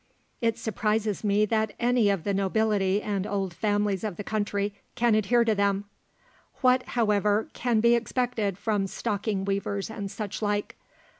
It 0.41 0.57
surprises 0.57 1.23
me 1.23 1.45
that 1.45 1.73
any 1.79 2.09
of 2.09 2.23
the 2.23 2.33
nobility 2.33 3.03
and 3.03 3.27
old 3.27 3.53
families 3.53 4.03
of 4.03 4.17
the 4.17 4.23
country 4.23 4.73
can 4.95 5.13
adhere 5.13 5.45
to 5.45 5.53
them. 5.53 5.85
What, 6.61 6.81
however, 6.97 7.49
can 7.53 7.81
be 7.81 7.93
expected 7.93 8.57
from 8.57 8.87
stocking 8.87 9.45
weavers 9.45 9.91
and 9.91 10.09
such 10.09 10.41
like? 10.41 10.75